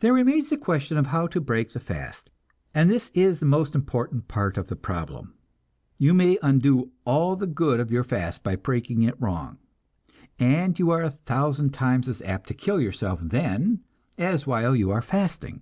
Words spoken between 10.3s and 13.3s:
and you are a thousand times as apt to kill yourself